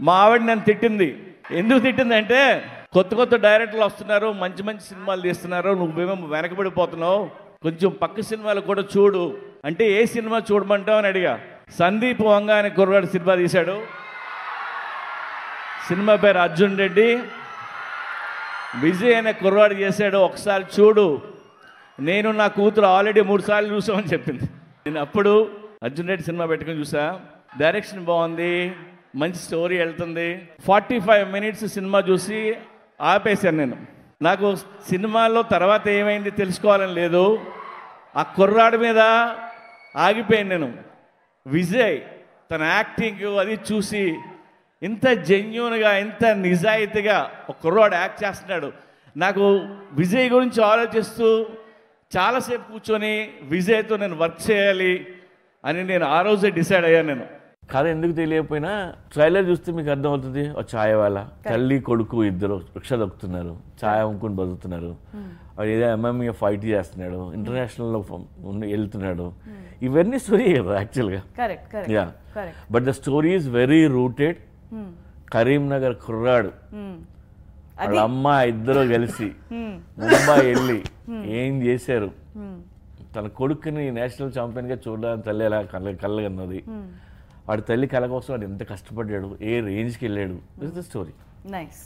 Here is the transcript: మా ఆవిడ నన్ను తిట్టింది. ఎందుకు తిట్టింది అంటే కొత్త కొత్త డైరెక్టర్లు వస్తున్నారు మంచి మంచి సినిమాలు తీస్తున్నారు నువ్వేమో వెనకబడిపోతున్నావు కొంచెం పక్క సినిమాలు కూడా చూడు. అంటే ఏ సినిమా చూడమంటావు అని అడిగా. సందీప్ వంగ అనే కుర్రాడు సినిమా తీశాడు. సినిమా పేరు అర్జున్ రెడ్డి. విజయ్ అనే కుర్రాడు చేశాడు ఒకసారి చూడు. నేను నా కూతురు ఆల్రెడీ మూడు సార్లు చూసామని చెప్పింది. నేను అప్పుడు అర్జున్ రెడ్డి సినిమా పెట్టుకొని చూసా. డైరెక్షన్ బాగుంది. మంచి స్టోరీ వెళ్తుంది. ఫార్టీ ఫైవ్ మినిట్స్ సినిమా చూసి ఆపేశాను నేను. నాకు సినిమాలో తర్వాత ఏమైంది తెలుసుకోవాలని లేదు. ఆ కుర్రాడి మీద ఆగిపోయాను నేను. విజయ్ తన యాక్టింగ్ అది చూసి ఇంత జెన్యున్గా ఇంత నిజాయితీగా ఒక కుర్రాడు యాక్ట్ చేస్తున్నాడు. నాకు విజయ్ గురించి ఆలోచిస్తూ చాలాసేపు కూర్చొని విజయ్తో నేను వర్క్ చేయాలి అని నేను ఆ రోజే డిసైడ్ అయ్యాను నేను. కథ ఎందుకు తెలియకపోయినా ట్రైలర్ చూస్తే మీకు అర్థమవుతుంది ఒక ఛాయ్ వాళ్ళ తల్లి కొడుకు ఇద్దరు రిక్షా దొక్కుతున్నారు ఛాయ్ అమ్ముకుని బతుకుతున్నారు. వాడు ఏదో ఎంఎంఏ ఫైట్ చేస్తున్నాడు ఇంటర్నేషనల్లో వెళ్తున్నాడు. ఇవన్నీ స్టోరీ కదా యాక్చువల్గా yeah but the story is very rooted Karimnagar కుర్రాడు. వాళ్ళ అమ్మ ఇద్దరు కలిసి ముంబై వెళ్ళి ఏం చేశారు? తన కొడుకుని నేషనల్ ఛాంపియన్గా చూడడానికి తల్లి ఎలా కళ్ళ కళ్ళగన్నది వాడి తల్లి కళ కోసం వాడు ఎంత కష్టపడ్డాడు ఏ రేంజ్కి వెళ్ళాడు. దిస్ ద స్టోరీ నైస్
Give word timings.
మా 0.00 0.14
ఆవిడ 0.14 0.40
నన్ను 0.40 0.64
తిట్టింది. 0.64 1.26
ఎందుకు 1.50 1.78
తిట్టింది 1.78 2.14
అంటే 2.14 2.64
కొత్త 2.92 3.14
కొత్త 3.14 3.36
డైరెక్టర్లు 3.36 3.84
వస్తున్నారు 3.84 4.32
మంచి 4.32 4.62
మంచి 4.62 4.80
సినిమాలు 4.80 5.20
తీస్తున్నారు 5.20 5.70
నువ్వేమో 5.70 6.26
వెనకబడిపోతున్నావు 6.26 7.30
కొంచెం 7.62 7.90
పక్క 8.02 8.20
సినిమాలు 8.20 8.60
కూడా 8.60 8.84
చూడు. 8.96 9.38
అంటే 9.64 9.90
ఏ 9.92 10.04
సినిమా 10.04 10.42
చూడమంటావు 10.52 10.98
అని 10.98 11.06
అడిగా. 11.06 11.40
సందీప్ 11.78 12.22
వంగ 12.22 12.50
అనే 12.50 12.68
కుర్రాడు 12.68 13.06
సినిమా 13.06 13.34
తీశాడు. 13.34 13.82
సినిమా 15.88 16.14
పేరు 16.14 16.38
అర్జున్ 16.38 16.78
రెడ్డి. 16.78 17.18
విజయ్ 18.80 19.14
అనే 19.14 19.32
కుర్రాడు 19.32 19.74
చేశాడు 19.74 20.16
ఒకసారి 20.16 20.64
చూడు. 20.80 21.22
నేను 22.00 22.32
నా 22.32 22.46
కూతురు 22.46 22.86
ఆల్రెడీ 22.86 23.20
మూడు 23.20 23.42
సార్లు 23.42 23.74
చూసామని 23.74 24.06
చెప్పింది. 24.06 24.44
నేను 24.86 25.00
అప్పుడు 25.00 25.50
అర్జున్ 25.82 26.08
రెడ్డి 26.08 26.24
సినిమా 26.24 26.46
పెట్టుకొని 26.46 26.78
చూసా. 26.78 27.20
డైరెక్షన్ 27.58 28.04
బాగుంది. 28.04 28.72
మంచి 29.16 29.34
స్టోరీ 29.34 29.78
వెళ్తుంది. 29.78 30.48
ఫార్టీ 30.66 31.00
ఫైవ్ 31.00 31.32
మినిట్స్ 31.32 31.66
సినిమా 31.66 31.98
చూసి 32.00 32.56
ఆపేశాను 33.00 33.56
నేను. 33.56 33.76
నాకు 34.22 34.56
సినిమాలో 34.56 35.42
తర్వాత 35.42 35.88
ఏమైంది 35.88 36.30
తెలుసుకోవాలని 36.30 36.94
లేదు. 36.94 37.38
ఆ 38.16 38.22
కుర్రాడి 38.22 38.76
మీద 38.76 38.98
ఆగిపోయాను 39.96 40.48
నేను. 40.48 40.74
విజయ్ 41.46 42.00
తన 42.50 42.62
యాక్టింగ్ 42.62 43.38
అది 43.38 43.58
చూసి 43.72 44.18
ఇంత 44.82 45.06
జెన్యున్గా 45.06 45.96
ఇంత 45.96 46.24
నిజాయితీగా 46.24 47.30
ఒక 47.48 47.56
కుర్రాడు 47.62 47.94
యాక్ట్ 47.94 48.24
చేస్తున్నాడు. 48.24 48.72
నాకు 49.16 49.68
విజయ్ 49.92 50.30
గురించి 50.30 50.64
ఆలోచిస్తూ 50.64 51.46
చాలాసేపు 52.16 52.70
కూర్చొని 52.70 53.30
విజయ్తో 53.42 53.96
నేను 53.96 54.16
వర్క్ 54.16 54.50
చేయాలి 54.50 55.06
అని 55.64 55.84
నేను 55.84 56.06
ఆ 56.06 56.22
రోజే 56.22 56.50
డిసైడ్ 56.50 56.86
అయ్యాను 56.86 57.08
నేను. 57.08 57.26
కథ 57.72 57.84
ఎందుకు 57.94 58.14
తెలియకపోయినా 58.18 58.70
ట్రైలర్ 59.12 59.46
చూస్తే 59.48 59.70
మీకు 59.76 59.90
అర్థమవుతుంది 59.94 60.42
ఒక 60.58 60.64
ఛాయ్ 60.72 60.94
వాళ్ళ 61.00 61.18
తల్లి 61.48 61.76
కొడుకు 61.88 62.18
ఇద్దరు 62.28 62.56
రిక్షా 62.76 62.96
దొక్కుతున్నారు 63.02 63.52
ఛాయ్ 63.80 64.00
అమ్ముకుని 64.04 64.36
బతుకుతున్నారు. 64.38 64.90
వాడు 65.56 65.70
ఏదో 65.76 65.86
ఎంఎంఏ 65.96 66.32
ఫైట్ 66.42 66.64
చేస్తున్నాడు 66.72 67.18
ఇంటర్నేషనల్లో 67.36 68.00
వెళ్తున్నాడు. 68.74 69.26
ఇవన్నీ 69.86 70.18
స్టోరీ 70.24 70.46
కదా 70.58 70.74
యాక్చువల్గా 70.82 71.20
yeah 71.96 72.04
but 72.74 72.84
the 72.88 72.94
story 73.00 73.32
is 73.38 73.48
very 73.58 73.80
rooted 73.96 74.38
Karimnagar 75.34 75.96
కుర్రాడు. 76.06 76.52
వాళ్ళ 77.80 77.98
అమ్మ 78.08 78.26
ఇద్దరు 78.52 78.84
కలిసి 78.94 79.28
ముంబై 80.04 80.38
వెళ్ళి 80.50 80.78
ఏం 81.40 81.52
చేశారు? 81.66 82.08
తన 83.16 83.26
కొడుకుని 83.40 83.84
నేషనల్ 83.98 84.32
ఛాంపియన్గా 84.38 84.76
చూడడానికి 84.86 85.24
తల్లి 85.28 85.44
ఎలా 85.48 85.60
కళ్ళ 85.74 85.92
కళ్ళగన్నది 86.04 86.60
వాడి 87.48 87.62
తల్లి 87.62 87.86
కళ 87.86 88.06
కోసం 88.06 88.30
వాడు 88.34 88.44
ఎంత 88.44 88.62
కష్టపడ్డాడు 88.68 89.38
ఏ 89.42 89.60
రేంజ్కి 89.60 90.04
వెళ్ళాడు. 90.06 90.36
దిస్ 90.60 90.74
ద 90.74 90.80
స్టోరీ 90.80 91.12
నైస్ 91.50 91.76